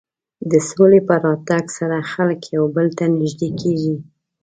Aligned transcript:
د 0.51 0.53
سولې 0.69 0.99
په 1.07 1.15
راتګ 1.25 1.65
سره 1.77 1.97
خلک 2.11 2.41
یو 2.55 2.65
بل 2.75 2.87
ته 2.97 3.05
نژدې 3.19 3.49
کېږي. 3.61 3.95